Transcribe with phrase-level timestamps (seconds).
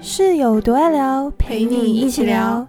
[0.00, 2.66] 室友多爱聊，陪你一起聊。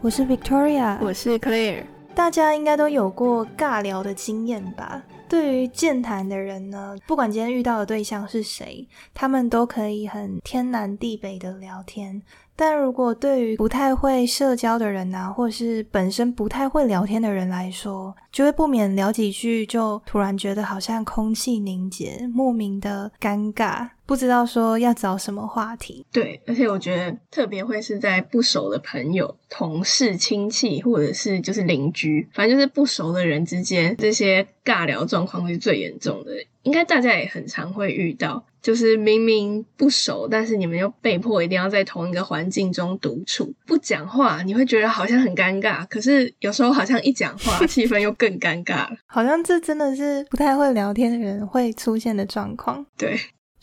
[0.00, 1.84] 我是 Victoria，我是 Claire。
[2.14, 5.02] 大家应该都有过尬聊的经验吧？
[5.28, 12.22] 对于健谈的人呢，不管今天遇到的对象是谁，他们都可以很天南地北的聊天。
[12.56, 26.06] 但如果对于不太会社交的人啊，或是本身不太会聊天的人来说，就会不免聊几句，就突然觉得好像空气凝结，莫名的尴尬，不知道说要找什么话题。
[26.12, 36.30] 对，而且我觉得特别会是在不熟的朋友、同事、亲戚，或者是就是邻居，反正就是不熟的人之间，这些尬聊状况是最严重的。
[36.62, 45.86] 应该大家也很常会遇到，就是明明不熟，但是你们又被迫一定要在同一个环境中独处，不讲话，你会觉得好像很尴尬。
[45.86, 48.96] 可是有时候好像一讲话， 气氛又更尴尬了。
[49.06, 52.84] 好像这真的是不太会聊天的人会出现的状况。
[52.98, 53.16] 对。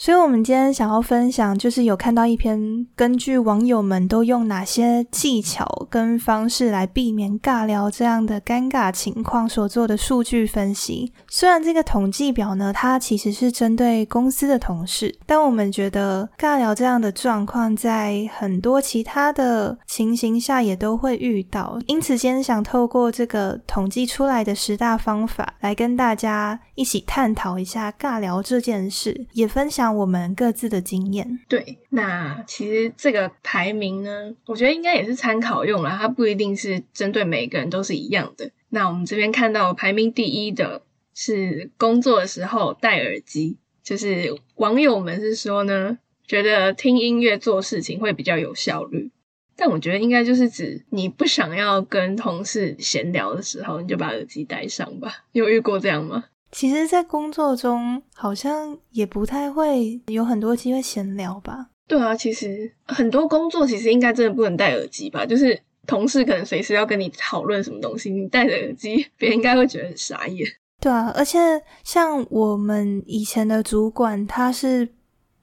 [0.04, 11.14] 所以，我们今天想要分享，就是有看到一篇根据网友们都用哪些技巧跟方式来避免尬聊这样的尴尬情况所做的数据分析。
[11.30, 21.80] 虽然这个统计表呢，它其实是针对公司的同事，但我们觉得尬聊这样的状况在很多其他的情形下也都会遇到。
[21.88, 29.96] 因此，今天想透过这个统计出来的十大方法，来跟大家一起探讨一下尬聊这件事，也分享。
[29.96, 38.50] 我们各自的经验，对，那其实这个排名呢，我觉得应该也是参考用了，它不一定是针对每个人都是一样的。
[38.70, 40.82] 那我们这边看到排名第一的
[41.14, 49.12] 是工作的时候戴耳机，就是网友们是说呢，觉得听音乐做事情会比较有效率，
[49.56, 55.26] 但我觉得应该就是指你不想要跟同事闲聊的时候，你就把耳机戴上吧。
[55.34, 56.24] 有遇过这样吗？
[56.54, 61.68] 其实，在工作中好像也不太会有很多机会闲聊吧？
[61.88, 65.26] 对啊，其实很多工作其实应该真的不能戴耳机吧？
[65.26, 70.48] 就是同事可能随时要跟你讨论什么东西，你戴着耳机，别人应该会觉得很傻眼。
[70.80, 71.40] 对啊，而且
[71.84, 74.90] 像我们以前的主管，他是。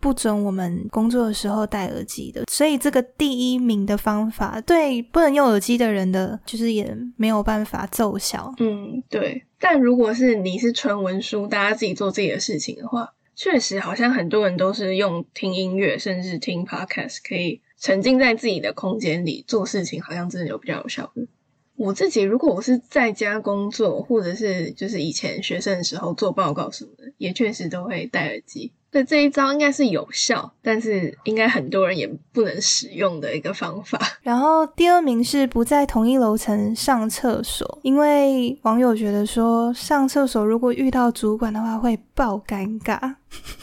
[0.01, 8.53] 不准我们工作的时候戴耳机的，所以这个第一名的方法对不能用耳机的人的，就是也没有办法奏效。
[8.59, 9.45] 嗯，对。
[9.59, 21.29] 但如果是你是纯文书，大家自己做自己的事情的话，确实好像很多人都是用听音乐，甚至听 podcast，可以沉浸在自己的空间里做事情，好像真的有比较有效率。
[21.77, 28.73] 我自己如果我是在家工作，或者是就是以前学生的时候做报告什么的，也确实都会戴耳机。
[28.91, 33.99] 对这一招应该是有效，但是应该很多人也不能使用的一个方法。
[34.23, 43.15] 然后第二名是不在同一楼层上厕所，因为网友觉得说上厕所如果遇到主管的话会爆尴尬。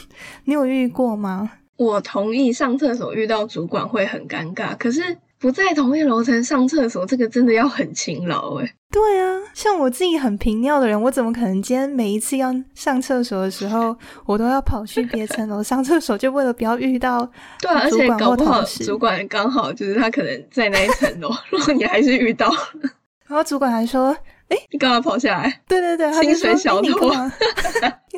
[0.45, 1.51] 你有遇过吗？
[1.75, 5.17] 我同意上厕所遇到主管会很尴尬，可是。
[5.39, 8.73] 不在同一楼层上厕所，这个真的要很勤劳哎。
[8.89, 17.19] 对啊，像我自己很频尿的人，我怎么可能今天每一次要上厕所的时候，我都要跑去别层楼上厕所，就为了不要遇到
[17.61, 22.49] 对，而且搞不好主管刚好就是他可能在那一层楼， 如果你还是遇到，
[23.27, 24.15] 然后主管还说
[24.47, 27.11] ：“哎，你干嘛跑下来？”对对对，薪水小偷，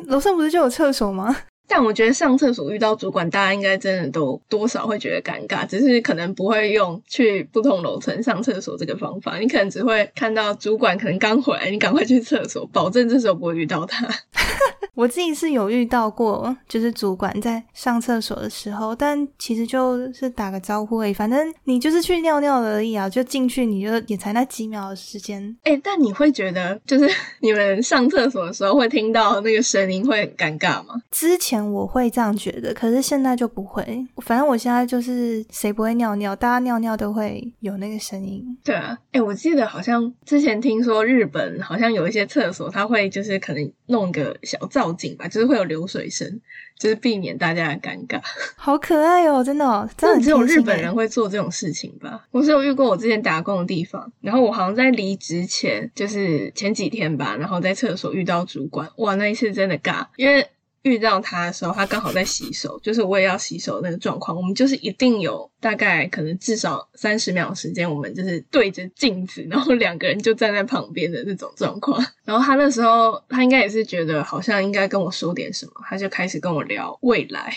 [0.06, 1.36] 楼上不是就有厕所吗？
[1.72, 9.38] 但我觉得上厕所遇到主管，大家应该真的都多少会觉得尴尬，只是可能不会用去不同楼层上厕所这个方法。
[9.38, 14.08] 你可能只会看到主管可能刚回来，你赶快去厕所，保证这时候不会遇到他。
[14.96, 25.56] 我自己是有遇到过，就是主管在上厕所的时候，但其实就是打个招呼而已，反正你就是去尿尿而已啊，就进去你就也才那几秒的时间。
[25.62, 27.08] 哎，但你会觉得就是
[27.40, 31.00] 你们上厕所的时候会听到那个声音会很尴尬吗？
[31.12, 31.59] 之前。
[31.72, 34.06] 我会这样觉得，可是现在就不会。
[34.18, 38.44] 反正我现在就是谁不会尿尿，大家尿尿都会有那个声音。
[38.62, 46.40] 对啊，哎，我记得好像之前听说日本好像有一些厕所，它会就是可能弄个小造景吧，就是会有流水声，
[46.78, 48.20] 就是避免大家的尴尬。
[48.56, 52.26] 好可爱哦，真的，真的只有日本人会做这种事情吧？
[52.30, 60.46] 我是有遇过我之前打工的地方，然后我好像在离职前，就是前几天吧，然后在厕所遇到主管，哇，那一次真的尬，因为。
[60.82, 64.36] 遇到他的时候，他刚好在洗手，就是我也要洗手那个状况。
[64.36, 72.02] 我们就是一定有大概可能至少三十秒时间，我们就是对着镜子，然后两个人就站在旁边的那种状况。
[72.24, 77.54] 然后他那时候，他应该也是觉得好像应该跟我说点什么，他就开始跟我聊未来，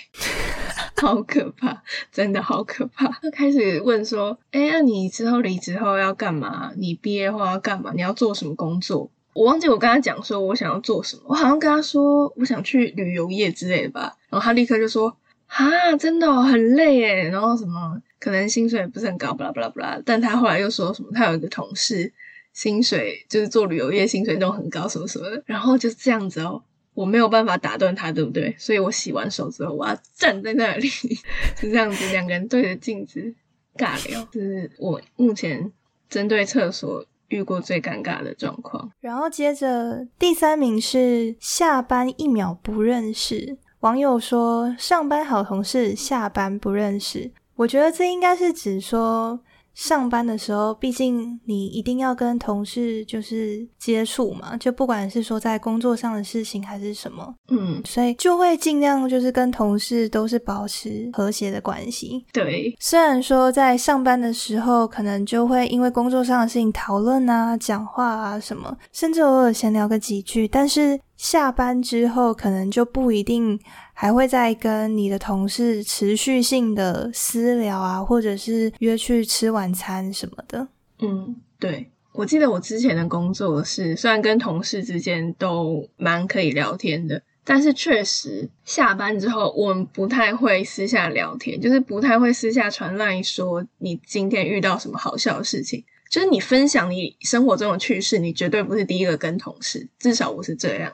[1.02, 1.82] 好可怕，
[2.12, 3.08] 真的好可怕。
[3.22, 6.72] 他开始问说：“哎，那你之后离职后要干嘛？
[6.76, 7.92] 你毕业后要干嘛？
[7.96, 15.16] 你要做什么工作？”我忘记我跟他讲说我想要做什么，我好像跟他说我想去旅游业之类的吧，然后他立刻就说
[15.48, 22.12] 啊，真的很累诶，然后什么可能薪水不是很高，巴拉巴拉巴拉，但他后来又说什么他有一个同事
[22.54, 26.64] 薪水就是做旅游业薪水都很高什么什么的，然后就这样子哦。
[26.96, 28.56] 我没有办法打断他，对不对？
[28.60, 30.88] 所以我洗完手之后，我要站在那里，
[31.58, 33.34] 是这样子，两个人对着镜子
[33.76, 34.24] 尬聊。
[34.32, 35.72] 就是我目前
[36.08, 37.04] 针对厕所
[37.34, 38.92] 遇过最尴尬的状况。
[39.00, 47.32] 然后接着第三名是下班一秒不认识，网友说上班好同事，下班不认识。
[47.56, 49.40] 我觉得这应该是指说。
[49.74, 62.26] 上班的时候，毕竟你一定要跟同事就是接触嘛，就不管是说在工作上的事情还是什么，嗯，所以就会尽量就是跟同事都是保持和谐的关系。
[62.32, 73.60] 对，虽然说在上班的时候，可能就会因为工作上的事情讨论啊、讲话啊什么，甚至偶尔闲聊个几句，但是下班之后，可能就不一定。
[73.94, 80.68] 还会再跟你的同事持续性的私聊啊，或者是约去吃晚餐什么的。
[81.00, 100.92] 嗯，对，我记得我之前的工作是，虽然跟同事之间都蛮可以聊天的，但是确实下班之后，我们不太会私下聊天，就是不太会私下传来说你今天遇到什么好笑的事情，就是你分享你生活中的趣事，你绝对不是第一个跟同事，至少我是这样。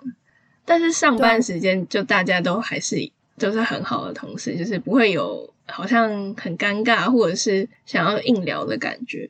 [0.69, 2.95] 但是上班时间就大家都还是
[3.37, 9.27] 就是很好的同事，就是不会有好像很尴尬或者是想要硬聊的感觉，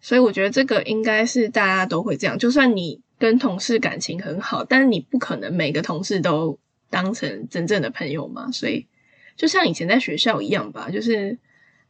[0.00, 2.36] 所以我觉得这个应该是大家都会这样。
[2.36, 6.58] 就算你跟同事感情很好，但是你不可能每个同事都
[6.90, 8.50] 当成真正的朋友嘛。
[8.50, 8.84] 所以
[9.36, 11.38] 就像以前在学校一样吧，就是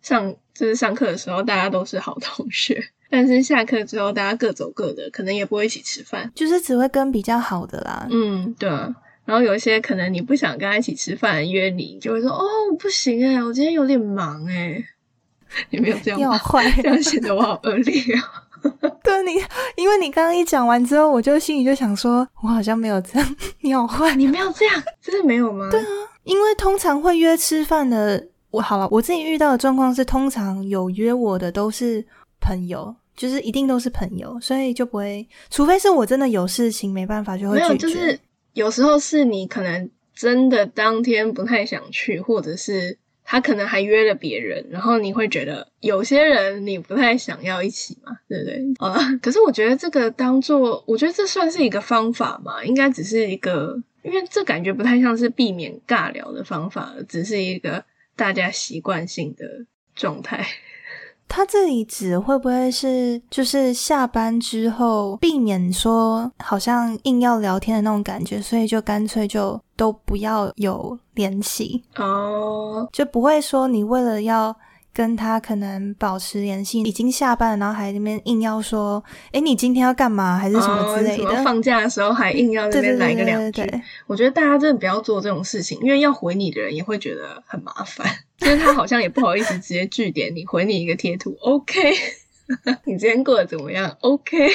[0.03, 2.91] 上就是上课的时候大家都是好同学。
[3.11, 8.07] 但是下课之后，大家各走各的，可能也不会一起吃饭，就是只会跟比较好的啦。
[8.11, 8.95] 嗯，对啊。
[9.25, 12.43] 然后有一些可能你不想跟他一起吃饭，约你，就会说：“哦，
[12.79, 14.83] 不行哎，我今天有点忙哎。
[15.71, 16.19] ”你没有这样？
[16.19, 18.45] 你好坏，这样显得我好恶劣啊！
[19.03, 19.33] 对你，
[19.77, 23.37] 因为你刚刚一讲完之后，我就心里就想说，我好像没有这样。
[23.61, 25.69] 你好坏，你没有这样，真的没有吗？
[25.71, 25.87] 对啊，
[26.25, 32.05] 因为通常会约吃饭的，我好了，我自己遇到的状况是，通常有约我的都是
[32.41, 32.97] 朋友。
[33.21, 37.59] 就是一定都是朋友，所以就不会，除非是我真的有事情没办法就会。
[37.59, 38.19] 没有，就是
[38.55, 48.65] 有时候是你可能真的当天不太想去，或者是他可能还约了别人，然后你会觉得有些人你不太想要一起嘛，对不对？
[48.79, 57.85] 啊， 可是我觉得这个当做，我觉得这算是一个方法嘛，应该只是一个，因为这感觉不太像是避免尬聊的方法，只是一个
[58.17, 59.45] 大家习惯性的
[59.95, 60.47] 状态。
[61.33, 71.85] 他这里指会不会是就是下班之后避免说好像硬要聊天的那种感觉，所以就干脆就都不要有联系？
[71.97, 74.55] 哦，就不会说你为了要
[74.93, 81.45] 跟他可能保持联系，已经下班了，然后还那边硬要说，哎，你今天要干嘛，还是什么之类的？
[81.45, 83.63] 放假的时候还硬要那边来个两句，
[84.09, 88.05] 我觉得大家真的不要做这种事情，因为要回你的人也会觉得很麻烦。
[88.41, 91.79] 就是他好像也不好意思直接拒点你，回你一个贴图，OK？
[92.85, 94.49] 你今天过得怎么样？OK？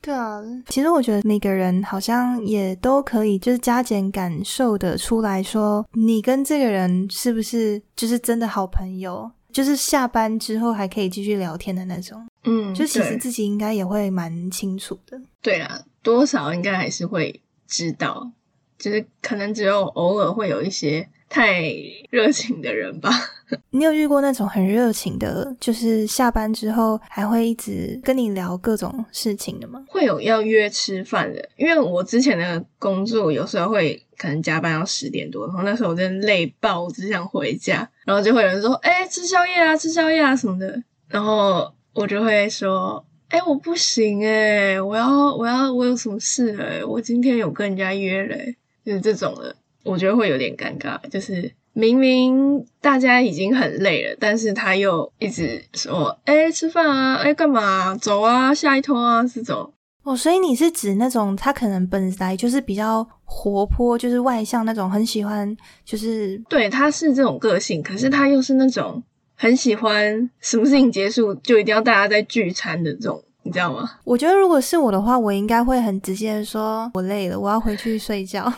[0.00, 12.26] 对啊，其实我觉得每个人好像也都可以，就是加减感受的出来说，你跟这个人是不是就是真的好朋友，就是下班之后还可以继续聊天的那种。
[12.44, 15.20] 嗯，就其实自己应该也会蛮清楚的。
[15.42, 18.30] 对啊，多少应该还是会知道，
[18.78, 21.08] 就是可能只有偶尔会有一些。
[21.28, 21.62] 太
[22.10, 23.10] 热情的人吧？
[23.70, 29.84] 你有遇过那种很热情的，就是下班之后还会一直跟你聊各种事情的吗？
[29.88, 49.54] 会有要约吃饭的，因为我之前的工作有时候会可能加班到十点多，然后那时候我真的累爆，我只想回家，然后就会有人说：“哎，吃宵夜啊，吃宵夜啊什么的。”然后我就会说：“哎，我不行哎，我要我要我有什么事哎，我今天有跟人家约嘞，就是这种的。”
[49.86, 57.94] 我觉得会有点尴尬，就是明明大家已经很累了，但是他又一直说：“哎，吃饭啊，哎，干嘛？
[57.96, 59.72] 走啊，下一通啊，这种。”
[60.04, 69.02] 哦，所以你是指那种他可能本来就是比较活泼，就是外向那种，很喜欢，就是对，他是这种个性，可是他又是那种
[69.34, 73.22] 很喜欢什么事情结束就一定要大家在聚餐的这种。
[73.46, 73.88] 你知道吗？
[74.02, 78.52] 我觉得如果是我的话，我应该会很直接的说，我累了，我要回去睡觉。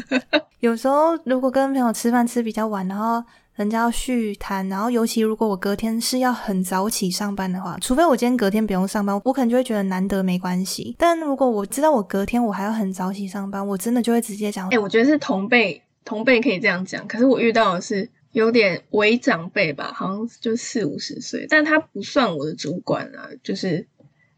[0.60, 3.22] 有时候如果跟朋友吃饭吃比较晚，然后
[3.56, 10.96] 人家要续谈，然后尤其如果我隔天是要很早起上班的话，除非我今天隔天不用上班，我可能就会觉得难得没关系。
[10.98, 23.86] 但如果我知道我隔天我还要很早起上班，我真的就会直接讲，哎，我觉得是同辈同辈可以这样讲，可是我遇到的是有点为长辈吧，好像就四五十岁，但他不算我的主管啊，就是。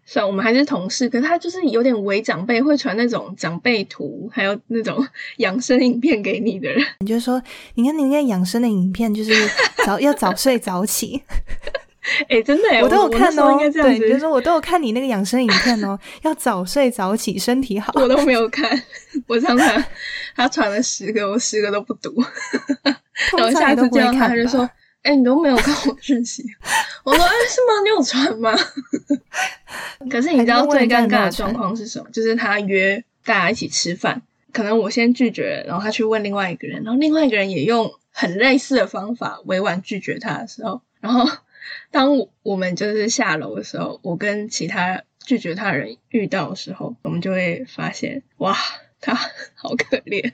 [0.05, 5.07] 虽然我们还是同事，可是他就是有点伪长辈，会传那种长辈图，还有那种
[5.39, 6.85] 养生影片给你的人。
[7.01, 7.41] 你就说，
[7.75, 9.33] 你看你那养生的影片，就是
[9.87, 11.23] 早 要早睡早起。
[12.29, 13.57] 哎，真的，我都有看哦。
[13.73, 17.93] 对，你就说我都有看你那个养生影片哦，要早睡早起，身体好。
[17.95, 18.69] 我都没有看，
[19.29, 19.85] 我常常
[20.35, 22.13] 他传了十个，我十个都不读。
[23.39, 24.69] 然后下次见到他，他就说。
[25.03, 26.45] 哎，你都没有看我讯息，
[27.05, 27.83] 我说哎是吗？
[27.83, 28.57] 你有传吗？
[30.09, 32.09] 可是你知道最尴尬的状况是什么？
[32.11, 41.29] 就是他约大家一起吃饭，可能我先拒绝，然后他去问另外一个人，然后另外一个人也用很类似的方法委婉拒绝他的时候，然后
[41.91, 48.57] 当我们就是下楼的时候，我跟其他拒绝他人遇到的时候，我们就会发现，哇，
[49.01, 49.15] 他
[49.55, 50.33] 好可怜。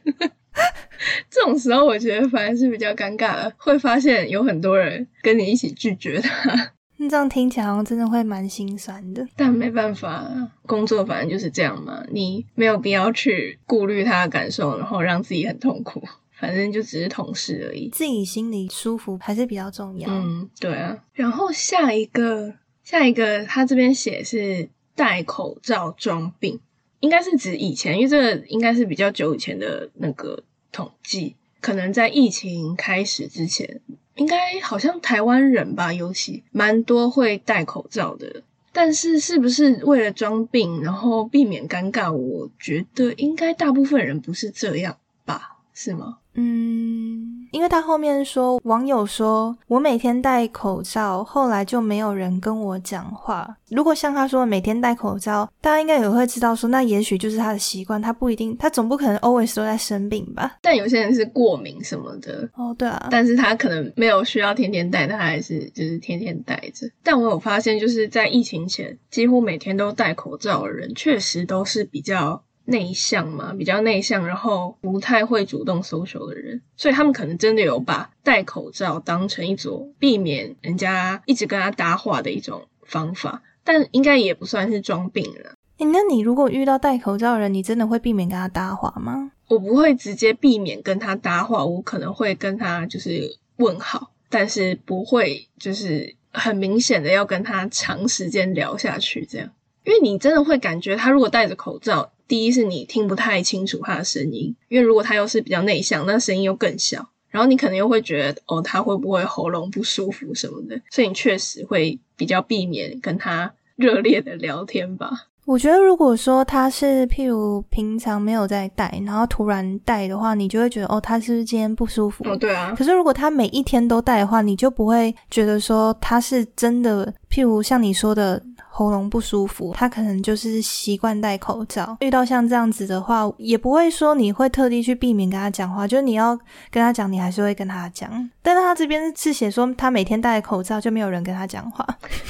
[1.31, 6.73] 这种时候，我觉得反而是比较尴尬的，会发现有很多人跟你一起拒绝他。
[6.97, 10.27] 那这样听起来好像真的会蛮心酸的，但没办法，
[10.67, 12.05] 工作反正就是这样嘛。
[12.11, 16.03] 你没有必要去顾虑他的感受，然后让自己很痛苦。
[16.41, 20.09] 反正就只是同事而已，自己心里舒服还是比较重要。
[20.09, 20.97] 嗯，对啊。
[21.13, 26.61] 然后下一个，下一个，他这边写是戴口罩装病。
[27.01, 30.41] 应该是指以前，因为这个应该是比较久以前的那个
[30.79, 33.81] 统计，可能在疫情开始之前，
[34.15, 38.45] 应该好像台湾人吧，尤其蛮多会戴口罩的。
[38.73, 42.13] 但是是不是为了装病，然后避免尴尬？
[42.13, 46.19] 我觉得应该大部分人不是这样吧，是吗？
[46.35, 53.57] 嗯，因为他后面说，网友说我每天戴口罩，后来就没有人跟我讲话。
[53.71, 60.57] 如果像他说每天戴口罩，大家应该也会知道说，那也许就是他的习惯，他不一定，他总不可能 always 都在生病吧？
[60.63, 66.87] 但有些人是过敏什么的哦，对啊，但是他可能没有需要天天戴，他还是就是天天戴着。
[67.03, 72.43] 但我有发现，就是在疫情前，几乎每天都戴口罩的人，确实都是比较。
[72.71, 85.55] 内向嘛，比较内向，然后不太会主动 social 的人，所以他们可能真的有把戴口罩当成一种避免人家一直跟他搭话的一种方法，但应该也不算是装病了。
[85.79, 89.33] 哎，那你如果遇到戴口罩的人，你真的会避免跟他搭话吗？
[89.49, 99.49] 我不会直接避免跟他搭话，我可能会跟他就是问好，但是不会就是很明显的要跟他长时间聊下去这样，
[99.89, 102.11] 因为你真的会感觉他如果戴着口罩。
[102.29, 115.29] 第一是你听不太清楚他的声音，因为如果他又是比较内向，那声音又更小，然后你可能又会觉得哦，他会不会喉咙不舒服什么的，所以你确实会比较避免跟他热烈的聊天吧。
[115.47, 122.23] 我觉得如果说他是譬如平常没有在戴，然后突然戴的话，你就会觉得哦，他是不是今天不舒服？
[122.29, 122.75] 哦，对啊。
[122.77, 128.43] 可是如果他每一天都戴的话，你就不会觉得说他是真的，譬如像你说的。
[128.79, 131.97] 喉咙不舒服，他可能就是习惯戴口罩。
[131.99, 136.39] 遇到像这样子的话，也不会说你会特地去避免跟他讲话，就是你要
[136.71, 138.31] 跟他讲，你还是会跟他讲。
[138.41, 141.85] 但是他这边是写说他每天戴口罩，就没有人跟他讲话。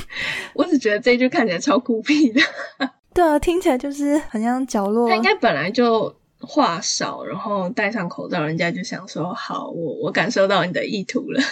[0.54, 2.40] 我只觉得这句看起来超孤僻的。
[3.12, 5.06] 对啊，听起来就是很像角落。
[5.10, 11.42] 他应该本来就话少，然后戴上口罩，人家就想说好，我我感受到你的意图了。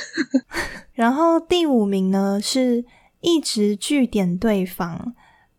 [0.94, 2.82] 然后第五名呢是。
[3.26, 5.12] 一直据点对方，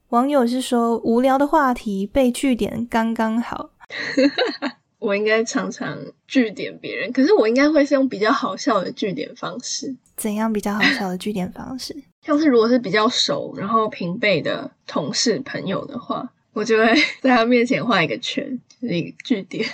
[0.08, 3.72] 网友是说无聊的话题被据点刚刚好。
[5.00, 9.94] 我应该常常据点别人，可是我应该会是用比较好笑的据点方式。
[10.16, 11.94] 怎样比较好笑的据点方式？
[12.26, 19.68] 像是如果是比较熟，然后平辈的同事朋友的话，我就会在他面前画一个圈，就是一个据点。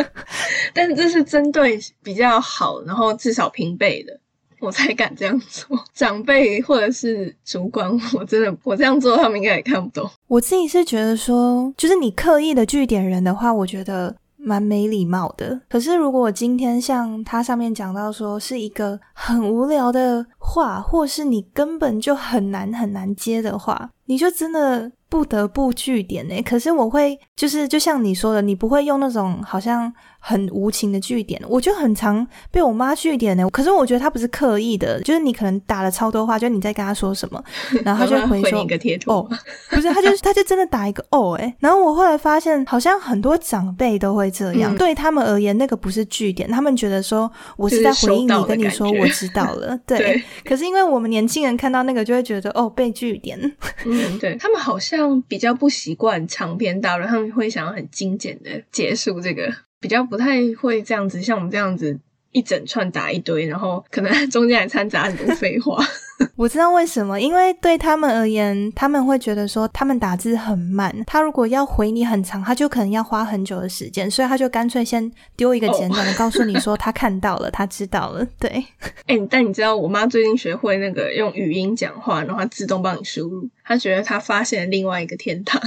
[0.72, 4.18] 但是这是针对比较好，然后至少平辈的。
[4.64, 10.10] 我才敢这样做， 长辈或者是主管，我真的我这样做，他们应该也看不懂。
[10.26, 15.60] 我自己是觉得说，就是你刻意的据点人的话，我觉得蛮没礼貌的。
[15.68, 24.90] 可是如果我今天像他上面讲到说，是一个很无聊的话，或是你根本就很难很难接的话，你就真的。
[25.06, 26.42] 不得不据点呢。
[26.42, 29.92] 可是我会就是就像你说的，你不会用那种好像
[30.26, 31.38] 很无情的据点。
[31.46, 33.46] 我就很常被我妈据点呢。
[33.50, 37.44] 可是我觉得她不是刻意的，就是你可能打了超多话，就你在跟她说什么，
[37.84, 39.28] 然后她就回说一个贴图哦，
[39.68, 41.54] 不是，她就她就真的打一个哦哎。
[41.60, 49.78] 然后我后来发现，好像很多长辈都会这样，对他们而言，那个不是据点，他们觉得说我是在回应你，跟你说我知道了。
[49.86, 53.38] 对，可是因为我们年轻人看到那个就会觉得哦被据点。
[53.84, 59.52] 嗯，对他们好像比较不习惯长篇大论，他们会想要很精简的结束这个，
[59.84, 62.00] 比较不太会这样子，像我们这样子。
[62.34, 65.78] 一整串打一堆，然后可能中间还掺杂很多废话。
[66.34, 78.26] 我知道为什么，因为对他们而言，他们会觉得说他们打字很慢，他如果要回你很长，他就可能要花很久的时间，所以他就干脆先丢一个简短的，告诉你说他看到了，他知道了。
[78.40, 78.50] 对，
[79.06, 85.62] 哎，但你知道我妈最近学会那个用语音讲话，然后它自动帮你输入，她觉得她发现了另外一个天堂。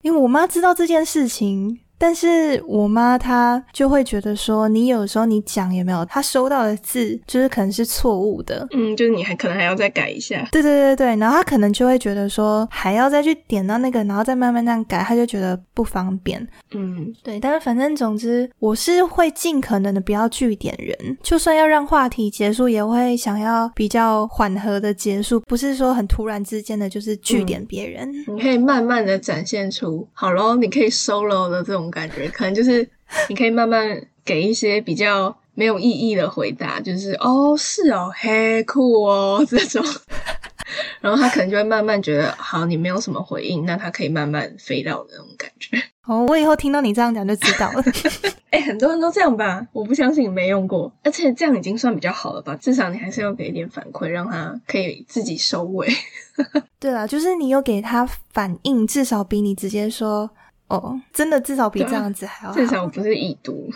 [0.00, 1.80] 因为我妈知道这件事情。
[2.02, 16.44] 但是我妈她就会觉得说，你有时候你讲也没有，她收到的字就是可能是错误的，嗯，就是你还可能还要再改一下，对对对对，然后她可能就会觉得说，还要再去点到那个，然后再慢慢那样改，她就觉得不方便，
[16.74, 17.38] 嗯，对。
[17.38, 28.12] 但是反正总之，我是会尽可能的不要据点人，就算要让话题结束，也会想要比较缓和的结束，不是说很突然之间的就是据点别人。
[28.26, 31.91] 你可以慢慢的展现出，好喽，你可以 solo 的这种。
[31.92, 32.88] 感觉可能就是
[33.28, 39.84] 你可以慢慢给一些比较没有意义的回答，就是哦是哦嘿酷哦 这种，
[41.00, 45.80] 然后他可能就会慢慢觉得好，你没有什么回应，那他可以慢慢飞到那种感觉。
[46.04, 47.84] 哦，我以后听到你这样讲就知道了。
[48.50, 49.64] 哎，很多人都这样吧？
[49.72, 52.56] 我不相信你没用过，而且这样已经算比较好了吧？
[52.56, 55.88] 至少你还是要给一点反馈，让他可以自己收尾。
[56.80, 60.30] 对了，就是你有给他反应，至少比你直接说。
[60.72, 62.54] 哦，真的至少比这样子还要。
[62.54, 63.70] 至少不是已读。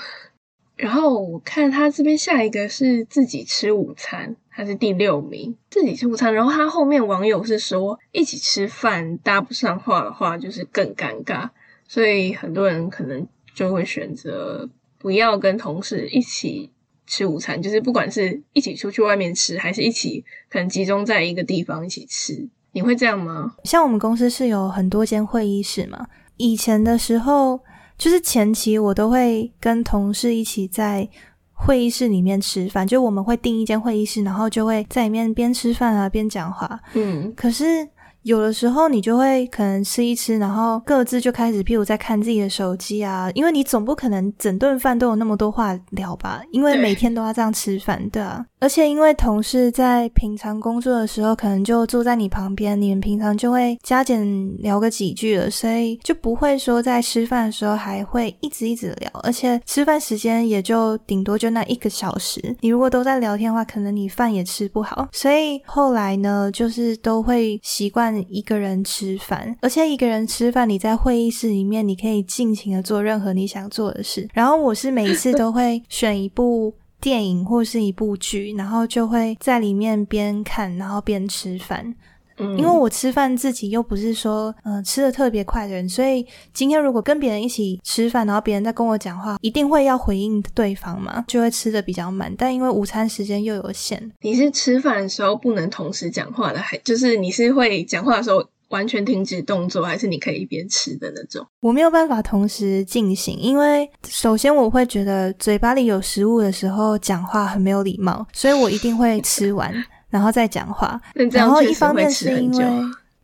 [0.76, 6.32] 然后我看他这边下一个是自己吃午餐，他是第六名，自己吃午餐。
[6.32, 11.50] 然后他后面网友是说，一起吃饭搭不上话的话，就是更尴尬。
[11.86, 16.70] 所以很多人可能就会选择不要跟同事一起
[17.06, 23.54] 吃午餐，就是不管是一起出去外面吃，还是一起可能集中在一个地方一起吃，你会这样吗？
[23.64, 26.06] 像我们公司是有很多间会议室嘛。
[26.36, 27.60] 以前的时候，
[27.98, 31.08] 就是前期我都会跟同事一起在
[31.52, 36.80] 会议室里面吃饭，就我们会订一间会议室，然后就会在里面边吃饭啊边讲话。
[36.94, 37.88] 嗯，可是。
[38.26, 48.44] 有的时候你就会可能吃一吃，然后各自就开始，譬如在看自己的手机啊，因为你总不可能整顿饭都有那么多话聊吧，因为每天都要这样吃饭，对啊。
[48.58, 65.06] 而且因为同事在平常工作的时候，可能就坐在你旁边，你们平常就会加减聊个几句了，所以就不会说在吃饭的时候还会一直一直聊，而且吃饭时间也就顶多就那一个小时，你如果都在聊天的话，可能你饭也吃不好。
[65.12, 68.16] 所以后来呢，就是都会习惯。
[68.28, 74.28] 一个人吃饭，而且一个人吃饭，你在会议室里面，你可以尽情的做任何你想做的事。
[74.32, 76.72] 然后我是每次都会选一部
[77.06, 81.94] 电影或是一部剧，然后就会在里面边看，然后边吃饭。
[82.38, 92.34] 嗯因为我吃饭自己又不是说，嗯，吃的特别快的人，所以今天如果跟别人一起吃饭，然后别人在跟我讲话，一定会要回应对方嘛，就会吃的比较慢。
[92.36, 101.46] 但因为午餐时间又有限，你是吃饭的时候不能同时讲话的，还就是你是会讲话的时候完全停止动作，还是你可以一边吃的那种？
[101.60, 109.72] 我没有办法同时进行，因为首先我会觉得嘴巴里有食物的时候讲话很没有礼貌，所以我一定会吃完。
[110.08, 110.98] 然后再讲话，
[111.32, 112.64] 然后一方面是因为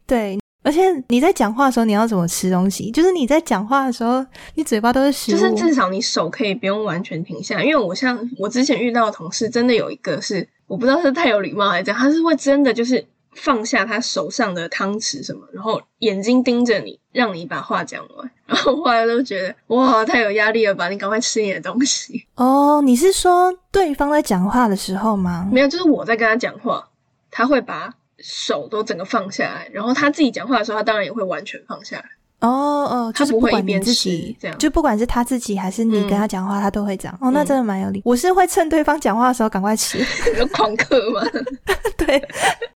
[0.04, 2.90] 对，而且你在讲话的时候，你要怎么吃东西？
[2.90, 4.22] 就是你在讲话的时候，
[4.56, 7.62] 你嘴巴都是食物，就是至少你手可以不用完全停下。
[7.62, 13.06] 因为我像我之前遇到的同事，真的有一个是我不知道是太有礼貌还是怎样，他是会真的就是。
[13.34, 18.30] 放下他手上的汤匙什么，然后眼睛盯着你，让你把话讲完。
[18.46, 20.88] 然后后来都觉得哇，太有压力了吧？
[20.88, 22.26] 你赶快吃你的东西。
[22.36, 25.48] 哦，你是说对方在讲话的时候吗？
[25.50, 26.88] 没有，就是我在跟他讲话，
[27.30, 32.04] 他会把手都整个放下来，然后他自己讲话的时候，他当然也会完全放下来。
[32.42, 32.48] 哦
[32.90, 37.18] 哦，就是不管你自己这样，就不管是他自己还是你跟他讲话，他都会这样。
[37.20, 38.02] 哦，那真的蛮有理。
[38.04, 39.98] 我是会趁对方讲话的时候赶快吃，
[40.36, 41.22] 有狂客吗？
[41.96, 42.20] 对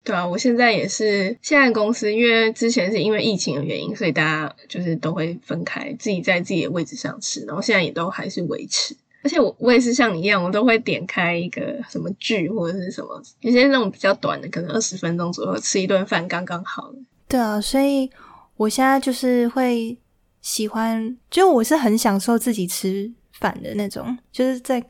[0.04, 7.40] 对啊，我现在也是，现在公司因为之前是因为疫情的原因，所以大家就是都会分开，自己在自己的位置上吃。
[7.46, 16.92] 然后现在也都还是维持，而且我我也是像你一样，我都会点开一个什么剧或者是什么，有些那种比较短的，可能二十分钟左右吃一顿饭刚刚好。
[17.26, 18.10] 对啊，所以。
[18.56, 19.96] 我现在就是会
[20.40, 24.80] 喜欢，就我是很享受自己吃饭的那种，就是在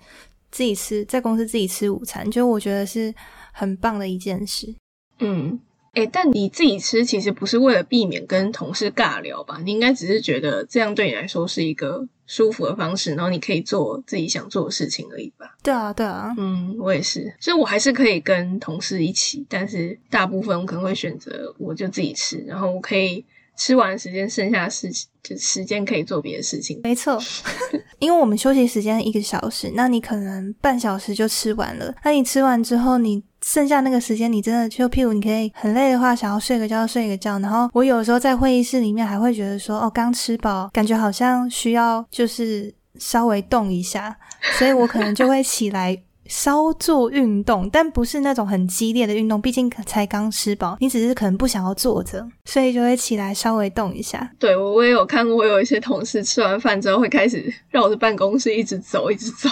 [0.51, 3.15] 自己吃，在公司自己吃午餐，就我觉得是
[3.53, 4.75] 很棒的一件事。
[5.21, 5.59] 嗯，
[5.93, 9.59] 哎，但你自己吃其实不是为了避免跟同事尬聊吧？
[9.65, 15.57] 你应该只是觉得这样对你来说是一个舒服的方式，然后你可以做自己想做的事情而已吧？
[15.63, 23.25] 对啊，对啊，嗯，我也是，所以我还是可以跟同事一起，但是大部分我可能会选择我就自己吃，然后我可以。
[23.57, 26.81] 吃完时间，剩下的事情就时间可以做别的事情。
[26.83, 27.19] 没错，
[28.01, 31.95] 因为我们休息时间一个小时，那你可能半小时就吃完了。
[32.05, 37.39] 那你吃完之后，你剩下那个时间，你真的就譬如你可以很累的话，想要睡个觉睡个觉。
[37.39, 44.17] 然后我有时候在会议室里面还会觉得说，哦，刚吃饱，感觉好像需要就是稍微动一下，
[44.59, 46.03] 所以我可能就会起来。
[46.27, 54.31] 稍做运动，但不是那种很激烈的运动，毕竟才刚吃饱，你只是可能不想要坐着，所以就会起来稍微动一下。
[54.39, 59.49] 对，我我也有看过，我有一些同事吃完饭之后会开始绕着办公室一直走，一直走。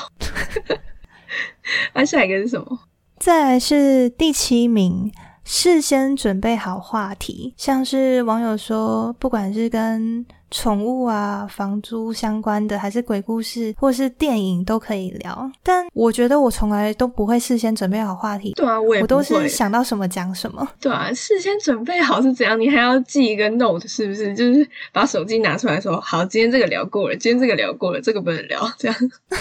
[1.94, 2.80] 那下一个是什么？
[3.18, 5.12] 再来是第七名。
[5.44, 15.50] 事先准备好话题，像是网友说，不管是跟宠物啊、房租相关的，还是鬼故事，或是电影，都可以聊。
[15.62, 18.52] 但我觉得我从来都不会事先准备好话题。
[18.52, 20.68] 对啊，我也我都是想到什么讲什么。
[20.80, 22.60] 对啊，事先准备好是怎样？
[22.60, 24.34] 你还要记一个 note，是不是？
[24.34, 28.96] 就是把手机拿出来说，好，今天这个聊过了，今天这个聊过了，这个不能聊，这样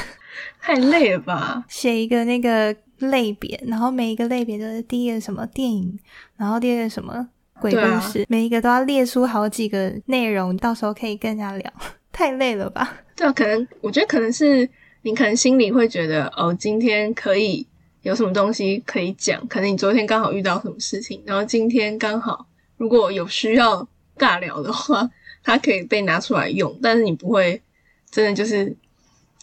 [0.60, 1.65] 太累了吧？
[1.67, 2.76] 写一个那个。
[3.02, 5.97] 类别，然后每一个类别的第一个什么电影，
[6.38, 7.28] 然后第二个什么
[7.62, 11.71] 鬼故事，每一个都要列出好几个内容，到时候可以跟人家聊。
[12.12, 12.97] 太累了吧？
[13.15, 14.67] 对啊，可能我觉得可能是
[15.04, 17.65] 你可能心里会觉得哦，今天可以
[18.02, 22.47] 有什么东西可以讲，可能你昨天刚好遇到什么事情，然后今天刚好
[22.78, 25.08] 如果有需要尬聊的话，
[25.43, 27.62] 它可以被拿出来用，但是你不会
[28.10, 28.76] 真的就是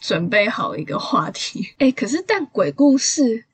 [0.00, 1.68] 准备好一个话题。
[1.78, 3.44] 哎，可是但鬼故事。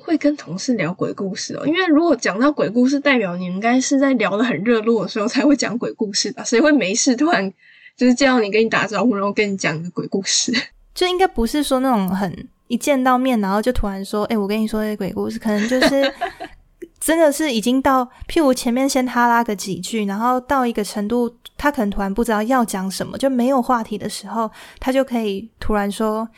[0.00, 6.42] 会跟同事聊鬼故事哦，因为如果讲到鬼故事，代表你应该是在聊的很热络的时候才会讲鬼故事吧？
[6.42, 7.52] 谁会没事突然
[7.96, 10.52] 就是见到你跟你打招呼，然后跟你讲一个鬼故事？
[10.94, 16.12] 就应该不是说那种很一见到面，然后就突然说：“哎，我跟你说一个鬼故事。”可能就是
[16.98, 26.36] 真的是已经到，譬如前面先哈拉个几句，然后到一个程度，他可能突然不知道要讲什么，就没有话题的时候，他就可以突然说：“哎。”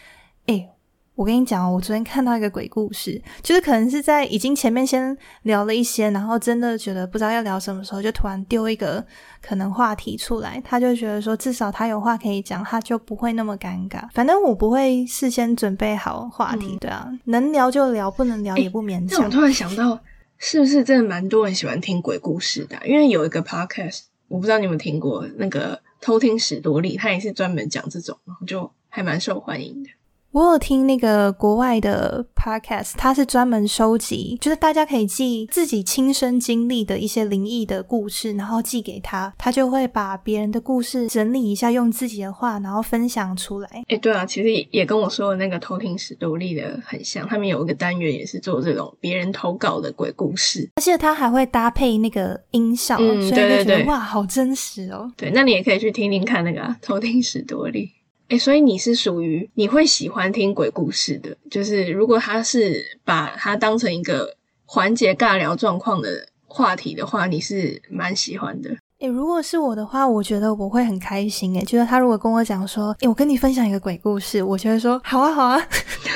[1.14, 9.04] 我跟你讲哦，我昨天看到一个鬼故事，就是可能是在已经前面先聊了一些，然后真的觉得不知道要聊什么时候，就突然丢一个
[9.42, 14.08] 可能话题出来，他就觉得说至少他有话可以讲，他就不会那么尴尬。
[14.14, 19.22] 反正我不会事先准备好话题，对啊，能聊就聊，不能聊也不勉强。
[19.24, 19.98] 我突然想到，
[20.38, 22.76] 是不是真的蛮多人喜欢听鬼故事的？
[22.86, 29.90] 因为有一个 podcast，我不知道你有没有听过，那个偷听史多利，他也是专门讲这种，然后就还蛮受欢迎的。
[30.32, 43.84] 我有听那个国外的 podcast，它是专门收集，就是大家可以寄自己亲身经历的一些灵异的故事，然后寄给他，他就会把别人的故事整理一下，用自己的话，然后分享出来。
[43.88, 55.12] 哎，对啊，其实也跟我说的那个偷听史独立的很像，他们有一个单元也是做这种别人投稿的鬼故事，而且他还会搭配那个音效，所以就觉得哇，好真实哦。
[55.14, 57.90] 对，那你也可以去听听看那个偷听史多利。
[58.32, 68.74] 哎，所以你是属于你会喜欢听鬼故事的，就是如果他是把它当成一个缓解尬聊状况的话题的话，你是蛮喜欢的。
[69.00, 71.54] 哎，如果是我的话，我觉得我会很开心。
[71.58, 75.68] 哎，就是他如果跟我讲说，哎，我跟你分享一个鬼故事，我就会说好啊，好啊。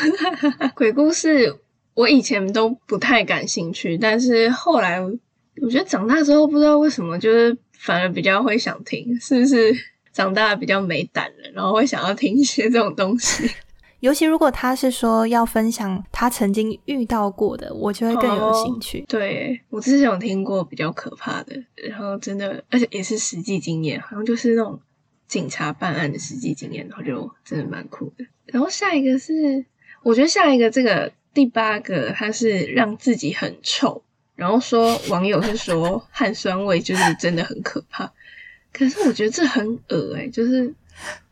[0.74, 1.54] 鬼故事
[1.92, 9.74] 我以前都不太感兴趣，但是后来我觉得长大之后，不知道为什么，就是反而比较会想听，是不是？
[10.16, 13.50] 长大比较没胆了，然后会想要听一些这种东西。
[14.00, 19.04] 尤其如果他是说要分享他曾经遇到过的，我就会更有兴趣。
[19.06, 24.80] 对我之前有听过比较可怕的，然后真的，而且也是实际经验，好像就是那种
[25.28, 28.24] 警察办案的实际经验，然后就真的蛮酷的。
[28.46, 29.66] 然后下一个是，
[30.02, 34.02] 我觉得下一个这个第八个，他是让自己很臭，
[34.34, 38.10] 然后说网友是说 汗酸味就是真的很可怕。
[38.76, 40.72] 可是我觉得这很恶哎，就是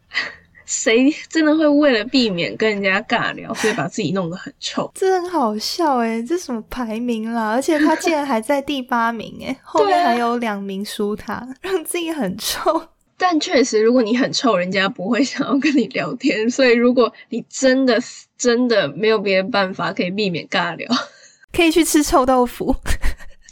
[0.64, 4.90] 谁真的会为了避免跟人家尬聊，所以把自己弄得很臭？
[4.96, 7.50] 这很好笑哎，这什么排名啦？
[7.50, 12.88] 而且他竟然还在第八名哎， 后面还有两名输他，让自己很臭。
[13.16, 16.50] 但确实，如果你很臭，人家不会想要跟你聊天。
[16.50, 18.00] 所以，如果你真的
[18.37, 20.88] 真的没有别的办法可以避免尬聊，
[21.52, 22.74] 可以去吃臭豆腐。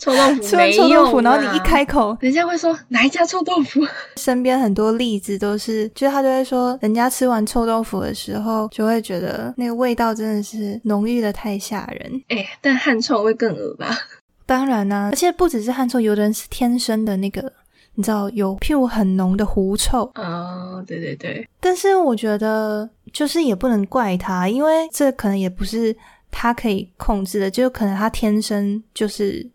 [0.02, 3.80] 臭豆腐 吃完臭豆腐，然后你啊一开口，人家会说哪一家臭豆腐？
[4.18, 12.20] 身边很多例子都是，就是他就会说，人家吃完臭豆腐的时候，就会觉得那个味道真的是浓郁的太吓人。
[12.30, 13.96] 哎、但汗臭会更恶吧？
[14.44, 17.52] 当然啦、而且不只是汗臭，有的人是天生的那个，
[17.94, 25.96] 你知道有譬如很浓的狐臭，哦，对对对，但是我觉得就是也不能怪他，因为这可能也不是
[26.32, 29.48] 他可以控制的，就可能他天生就是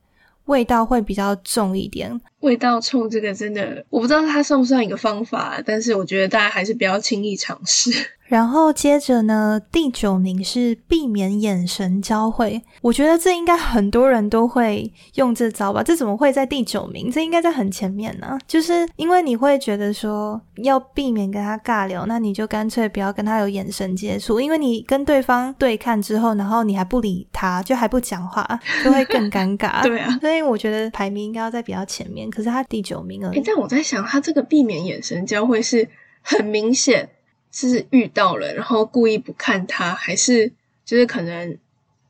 [0.47, 2.19] 味道会比较重一点。
[2.41, 7.91] 味道冲这个真的，我不知道它算不算一个方法，但是我觉得大家还是不要轻易尝试。
[8.27, 12.61] 然后接着呢，第九名是避免眼神交汇。
[12.81, 15.81] 我觉得这应该很多人都会用这招吧？
[15.81, 17.09] 这怎么会在第九名？
[17.09, 29.81] 这应该在很前面呢、就是因为你会觉得说要避免跟他尬聊，那你就干脆不要跟他有眼神接触，因为你跟对方对看之后，然后你还不理他，就还不讲话，就会更尴尬。
[29.87, 33.41] 对啊，所以我觉得排名应该要在比较前面，可是他第九名而哎、已。
[33.45, 35.87] 但我在想，他这个避免眼神交汇是
[36.21, 37.09] 很明显
[37.57, 40.51] 是遇到了，然后故意不看他，还是
[40.85, 41.57] 就是可能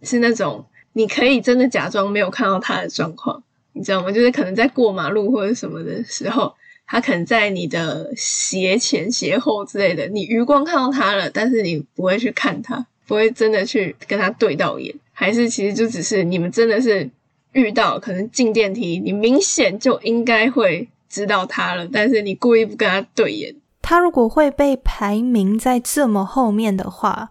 [0.01, 4.12] 是那种你可以真的假装没有看到他的状况，你知道吗？
[4.12, 6.53] 就是可能在过马路或者什么的时候，
[6.86, 17.10] 他可能在你的斜前斜后之类的，你余光看到他了，但是你不会去看他，不会真的去跟他对到眼，还是其实就只是你们真的是
[17.53, 23.55] 遇到，可能进电梯，你明显就应该会知道他了，但是你故意不跟他对眼。
[23.89, 27.30] 他如果会被排名在这么后面的话，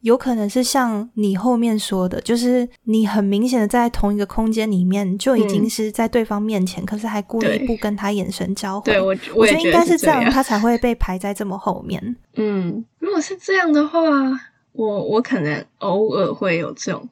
[0.00, 8.92] 有可能是像你后面说的，就是你很明显的在同一个空间里面就已经是在对方面前，可是还故意不跟他眼神交汇。
[8.92, 12.16] 对我，我觉得应该是这样，他才会被排在这么后面。
[12.34, 13.98] 嗯，如果是这样的话，
[14.72, 17.08] 我我可能偶尔会有这种，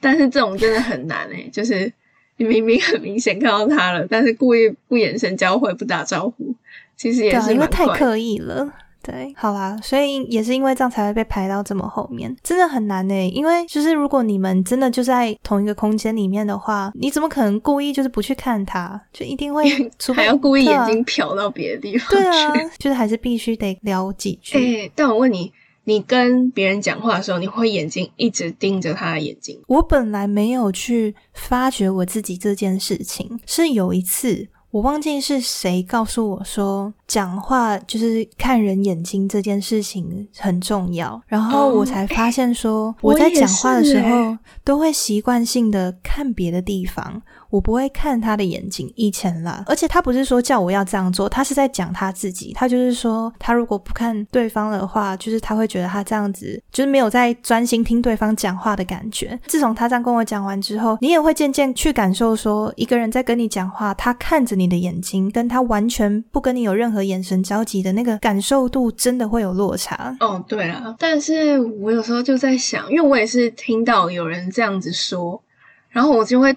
[0.00, 1.92] 但是这种真的很难诶、 就是
[2.38, 6.54] 你明明很明显看到他了，但是故意不眼神交汇、不打招呼，
[6.96, 7.66] 其实也对啊，因为。
[7.66, 8.72] 太刻意了。
[9.02, 13.28] 对，好啦，所以也是因为这样才会被排到这么后面，真的很难呢。
[13.28, 18.98] 因为就是如果你们真的就在同一个空间里面的话，你怎么可能故意就是不去看他？
[19.12, 24.86] 就一定会，除非还要故意眼睛瞟到别的地方对啊。，就是还是必须得聊几句。
[24.86, 25.52] 哎、但我问你，
[25.84, 29.60] 你跟别人讲话的时候，你会眼睛一直盯着他的眼睛？
[29.66, 47.22] 我本来没有去发觉我自己这件事情，是有一次我忘记是谁告诉我说，讲话就是看人眼睛这件事情很重要，然后哦我才发现说，我我在讲话的时候欸都会习惯性的看别的地方。
[47.50, 59.38] 我不会看他的眼睛，以前啦，而且他不是说叫我要这样做，他是在讲他自己，他就是说，他如果不看对方的话，就是他会觉得他这样子就是没有在专心听对方讲话的感觉。
[59.46, 70.16] 自从他这样跟我讲完之后，你也会渐渐去感受说，一个人在跟你讲话，他看着你的眼睛，跟他完全不跟你有任何眼神交集的那个感受度，真的会有落差。
[70.20, 75.42] 哦，对啊，但是我有时候就在想，因为我也是听到有人这样子说，
[75.90, 76.56] 然后我就会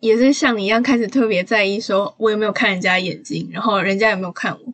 [0.00, 4.72] 也是像你一样开始特别在意，说我有没有看人家眼睛，然后人家有没有看我。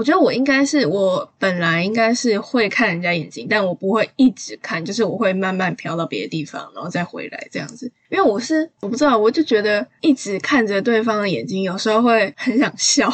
[0.00, 7.84] 我觉得我应该是我本来应该是会看人家眼睛，但我不会一直看，就是我会慢慢飘到别的地方，然后再回来这样子。
[8.08, 13.10] 因为我是我不知道，我就觉得一直看着对方的眼睛，有时候会很想笑，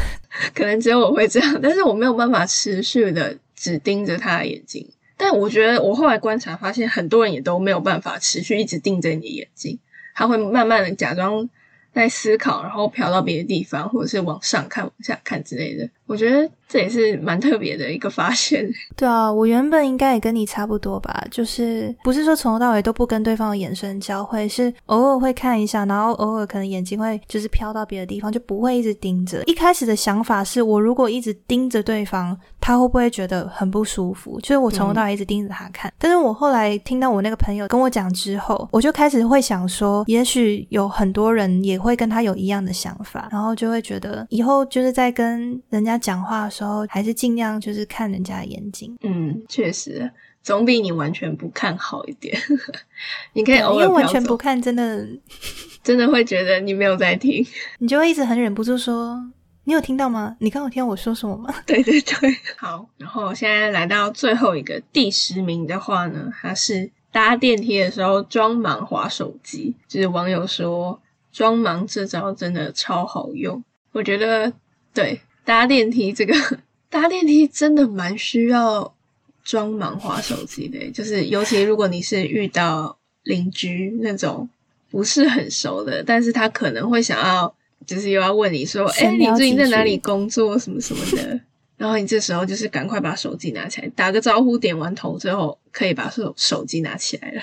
[0.56, 4.88] 可能只有我会这样，但是我没有办法持续的只盯着他的眼睛。
[5.18, 9.78] 但我觉得我后来观察发现，很多人也都没有办法持续一直盯着你的眼睛，
[10.14, 11.46] 他会慢慢的假装
[11.92, 15.86] 在思考，然后飘到别的地方，或者是往上看、往下看之类的。
[16.10, 18.68] 我觉得这也是蛮特别的一个发现。
[18.96, 29.40] 对啊，我原本应该也跟你差不多吧，就是不是说从头到尾都不跟对方的眼神交汇，是偶尔会看一下，然后偶尔可能眼睛会就是飘到别的地方，就不会一直盯着。
[29.44, 34.40] 一开始的想法是我如果一直盯着对方，他会不会觉得很不舒服？
[34.40, 35.92] 就是我从头到尾一直盯着他看。
[35.96, 48.96] 但是我后来听到我那个朋友跟我讲之后，我就开始会想说，也许有很多人也会跟他有一样的想法，然后就会觉得以后就是在跟人家讲话的时候，还是尽量就是看人家的眼睛。
[49.02, 50.10] 嗯，确实，
[50.42, 52.36] 总比你完全不看好一点。
[53.34, 55.06] 你可以对偶因为完全不看，真的
[55.84, 57.46] 真的会觉得你没有在听。
[57.78, 59.22] 你就会一直很忍不住说
[59.64, 60.36] ：“你有听到吗？
[60.40, 62.88] 你刚有听到我说什么吗对对对，好。
[62.96, 69.74] 然后现在来到最后一个第十名的话呢，它是搭电梯的时候装忙划手机。
[69.88, 71.00] 就是网友说
[71.32, 74.52] 装忙这招真的超好用，我觉得
[74.92, 76.32] 对搭电梯这个
[76.88, 78.94] 搭电梯真的蛮需要
[79.42, 84.48] 装忙划手机的，就是尤其如果你是遇到邻居那种
[84.92, 87.52] 不是很熟的，但是他可能会想要，
[87.84, 91.40] 就是又要问你说，哎，你最近在哪里工作什么什么的。
[91.76, 97.42] 然后你这时候就是赶快把手机拿起来，打个招呼，点完头之后，可以把手手机拿起来了。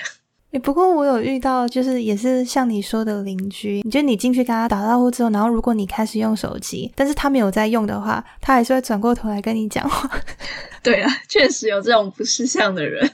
[0.52, 10.10] 诶不过我有遇到，就是也是像你说的邻居你，就你进去跟他打招呼之后，然后如果你开始用手机，但是他没有在用的话，他还是会转过头来跟你讲话。
[10.82, 13.10] 对啊，确实有这种不识相的人。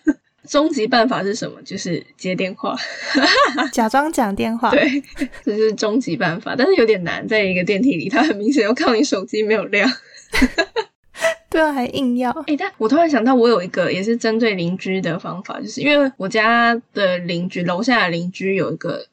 [0.49, 1.61] 终极办法是什么？
[1.62, 2.77] 就是接电话。
[3.73, 4.70] 假装讲电话。
[4.70, 5.03] 对，
[5.42, 9.90] 这是终极办法，但是有点难，在一个电梯里，他很明显要看你手机没有亮。
[11.48, 12.31] 对啊，还硬要。
[12.46, 19.07] 哎、但我突然想到，我有一个也是针对邻居的方法，就是因为我家的邻居，楼下的邻居有一个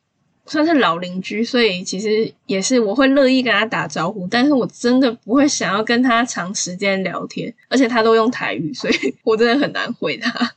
[0.47, 10.51] 算是老邻居，所以其实也是我会乐意跟他打招呼，但是我真的不会想要跟他长时间聊天，而且他都用台语，所以 我真的很难回他。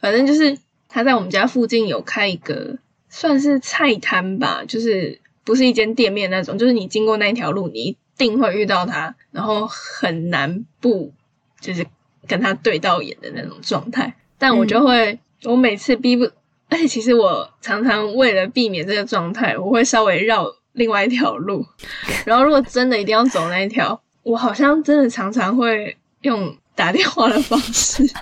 [0.00, 0.58] 反正就是
[0.88, 2.76] 他在我们家附近有开一个
[3.08, 11.12] 算是菜摊吧，就是不是一间店面那种，就是你经过那一条路，你定会遇到他，然后很难不
[11.60, 11.86] 就是
[12.26, 14.14] 跟他对到眼的那种状态。
[14.36, 16.24] 但我就会，我每次逼不，
[16.68, 21.64] 而 且其实我常常为了避免这个状态，我会稍微绕另外一条路。
[22.26, 28.12] 然后如果真的一定要走那一条，我好像真的常常会用打电话的方式， 因为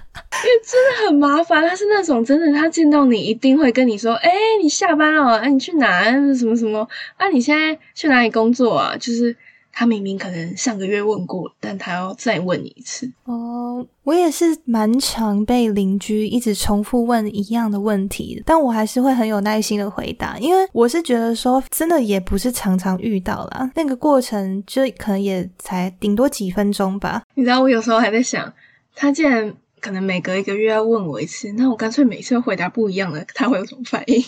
[0.65, 1.67] 真的很麻烦。
[1.69, 4.31] 他是那种真的，他见到你一定会跟你说：“哎、
[4.63, 5.37] 你下班了？
[5.39, 6.05] 哎、你去哪？
[6.35, 6.89] 什么什么？
[7.19, 9.37] 啊，你现在去哪里工作啊？”就是
[9.79, 13.13] 他明明可能上个月问过，但他要再问你一次。
[13.25, 27.23] 哦，我也是蛮常被邻居一直重复问一样的问题的，但我还是会很有耐心的回答，因为我是觉得说，真的也不是常常遇到啦，那个过程就可能也才顶多几分钟吧。
[27.35, 28.51] 你知道，我有时候还在想，
[28.95, 34.25] 他既然可能每隔一个月要问我一次，那我干脆每次都回答不一样的，他会有什么反应？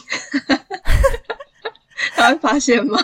[2.14, 3.02] 他会发现吗？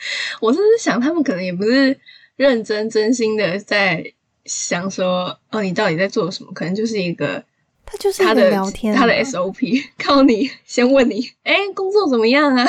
[0.40, 1.98] 我是想，他们可能也不是
[2.36, 4.12] 认真真心的在
[4.44, 6.52] 想说，哦，你到底在做什么？
[6.52, 7.42] 可能就是一个
[7.90, 12.68] 他就是他的聊天啊，他的 SOP，靠你先问你，哎，工作怎么样啊？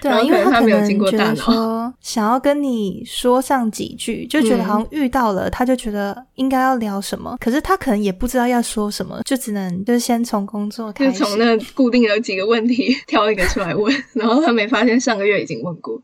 [0.00, 11.18] 对啊，因为他没有经过大脑 想要跟你说上几句，就觉得嗯好像遇到了，他就觉得应该要聊什么，可是他可能也不知道要说什么，就只能就是先从工作开始。
[11.18, 16.00] 就从那固定有几个问题 挑一个出来问，然后他没发现上个月已经问过。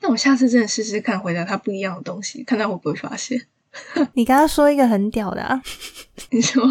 [0.00, 3.40] 那我下次真的试试看，回答他不一样的东西，看他会不会发现。
[4.14, 5.62] 你刚刚说一个很屌的啊，
[6.30, 6.62] 你说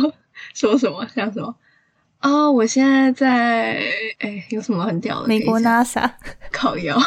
[0.54, 1.08] 说什么？
[1.16, 1.56] 像什么？
[2.22, 3.82] 哦，我现在在
[4.20, 5.28] 哎，有什么很屌的？
[5.28, 6.10] 美国 NASA，
[6.52, 7.00] 烤腰，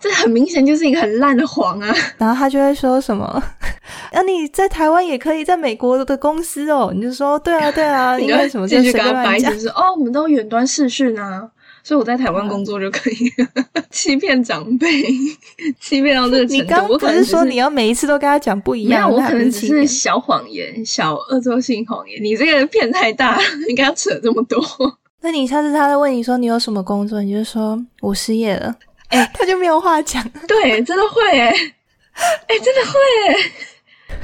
[0.00, 1.94] 这很明显就是一个很烂的谎啊！
[2.16, 3.24] 然后他就会说什么，
[4.12, 9.58] 啊你在台湾也可以，在美国的公司哦，你就说对啊对啊，你为什么就继续随跟他掰扯，便乱讲就。
[9.60, 11.50] 是哦，我们都远端视讯啊，
[11.88, 13.16] 所以我在台湾工作就可以
[13.90, 14.86] 欺骗长辈，
[15.80, 16.52] 欺骗到这个程度。
[16.52, 19.10] 你刚我不是说你要每一次都跟他讲不一没有，样？
[19.10, 22.22] 我可能只是小谎言、小恶作性谎言。
[22.22, 24.62] 你这个骗太大了， 你跟他扯这么多。
[25.22, 28.76] 那你下次他再问你说你有什么工作，你就说我失业了，
[29.08, 30.22] 哎、他就没有话讲。
[30.46, 33.52] 对，真的会诶，哎、真的会诶。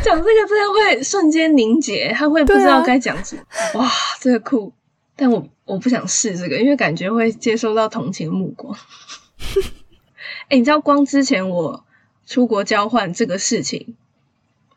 [0.03, 3.43] 讲这个真的会瞬间凝结，他会不知道该讲什么。
[3.81, 4.71] 哇，这个酷！
[5.17, 8.77] 但我我不想试这个，因为感觉会接收到同情的目光。
[10.49, 11.85] 哎、你知道光之前我
[12.27, 13.95] 出国交换这个事情，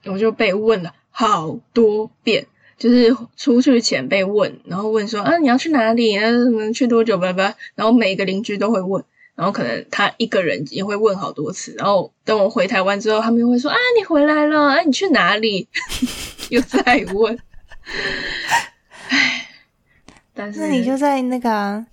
[0.05, 2.47] 我就被问了好多遍。
[2.77, 6.15] 就是出去前被问，然后问说啊你要去哪里？
[6.15, 7.17] 那什么去多久？
[7.17, 7.55] 拜拜。
[7.73, 11.73] 然后每一个邻居都会问，然后可能他一个人也会问好多次。
[11.75, 15.67] 然后等我回台湾之后，他们又会说啊你回来了，哎、你去哪里？
[16.51, 17.39] 又再问。
[20.37, 21.85] 唉，但是那你就在那个啊、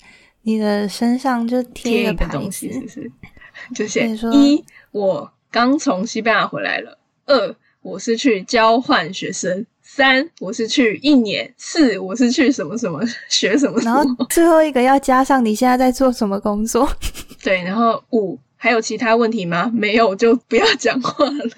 [0.42, 3.12] 你的身上就贴贴一个东西，是不，是？
[3.74, 14.26] 就写一，我刚从西班牙回来了；二，我是去交换学生；三，我是去一年；四，我是去什么什么学什么什然后么。
[14.28, 16.86] 最后一个要加上你现在在做什么工作。
[17.42, 19.70] 对，然后五，还有其他问题吗？
[19.72, 21.48] 没有，就不要讲话了。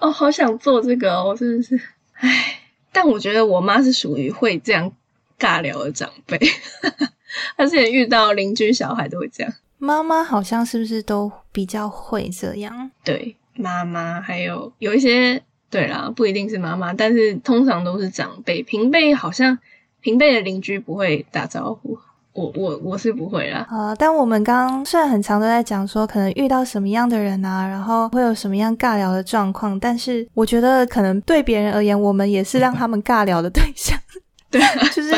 [0.00, 1.78] 哦，好想做这个哦，真的是，
[2.14, 2.55] 唉。
[2.96, 4.90] 但我觉得我妈是属于会这样
[5.38, 6.38] 尬聊的长辈，
[7.58, 9.52] 她之前遇到邻居小孩都会这样。
[9.76, 12.90] 妈妈好像是不是都比较会这样？
[13.04, 18.62] 对，妈妈还有有一些，对啦，不一定是妈妈，但是通常都是长辈。
[18.62, 19.58] 平辈好像
[20.00, 21.98] 平辈的邻居不会打招呼，
[22.36, 23.66] 我我我是不会啦。
[23.70, 33.98] 啊、但我们刚刚虽然很长都在讲说，可能遇到什么样的人啊，然后会有什么样尬聊的状况，但是我觉得可能对别人而言，我们也是让他们尬聊的对象。
[34.50, 34.60] 对，
[34.92, 35.10] 就是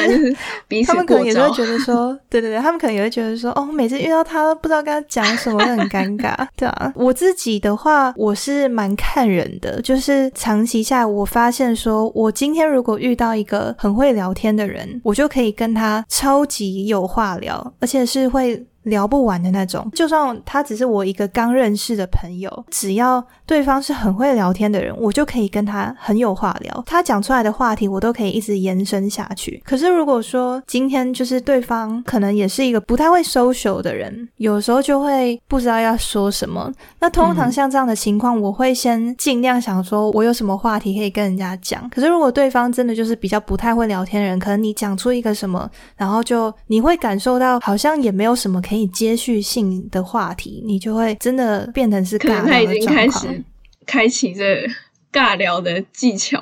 [0.87, 6.35] 他们可能也会觉得说， 对对对，他们可能也会觉得说，哦，每次遇到他都不知道跟他讲什么，会很尴尬。
[6.57, 18.65] 对啊，我自己的话，我是蛮看人的，就是长期下来，我发现说，我今天如果遇到一个很会聊天的人，我就可以跟他超级有话聊，而且是会。
[18.89, 26.83] 聊不完的那种，就算他只是我一个刚认识的朋友，只要对方是很会聊天的人，我就可以跟他很有话聊。
[26.87, 29.63] 他讲出来的话题，我都可以一直延伸下去。
[29.65, 36.73] 可是如果说今天就是对方可能也是一个不太会 social 的人，有时候就会不知道要说什么。
[37.01, 41.89] 那通常像这样的情况，我会先尽量想说我有什么话题可以跟人家讲。
[41.91, 53.21] 可是如果对方真的就是比较不太会聊天的人，可能你讲出一个什么，然后就你会感受到好像也没有什么可以接续性的话题，你就会真的变成是可能他已经尬聊的状开况。
[53.25, 53.45] 始
[53.87, 54.71] 开启这
[55.13, 56.41] 尬聊的技巧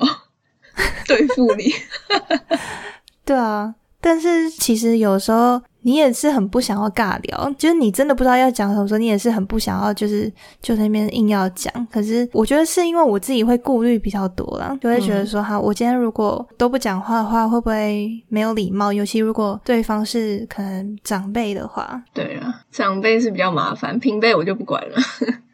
[1.07, 1.73] 对付你。
[3.25, 10.29] 对啊，但是其实有时候你也是很不想要尬聊，就是你真的不知道要讲什么时候，你也是很不想要，就是
[10.61, 11.71] 就在那边硬要讲。
[11.89, 18.91] 可是我觉得是因为我自己会顾虑比较多啦，就会觉得说，哈，我今天如果都不讲话的话，会不会没有礼貌？
[18.91, 24.97] 尤其如果对方是可能长辈的话，对啊，长辈是比较麻烦，平辈我就不管了，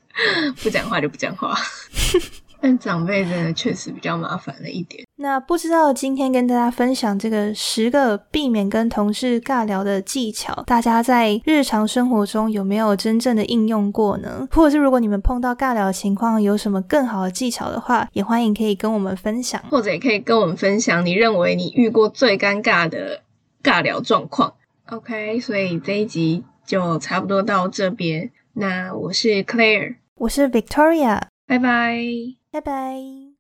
[0.64, 1.54] 不讲话就不讲话。
[2.60, 5.06] 但长辈真的确实比较麻烦了一点。
[5.24, 14.46] 那不知道今天跟大家分享这个十个避免跟同事尬聊的技巧，大家在日常生活中有没有真正的应用过呢？
[14.52, 19.64] 或者是如果你们碰到尬聊的情况，有什么更好的技巧的话，也欢迎可以跟我们分享。
[19.70, 23.22] 或者也可以跟我们分享你认为你遇过最尴尬的
[23.64, 24.54] 尬聊状况。
[24.90, 28.30] OK，所以这一集就差不多到这边。
[28.56, 32.04] 那我是 Claire，我是 Victoria，拜拜。
[32.52, 33.33] 拜拜。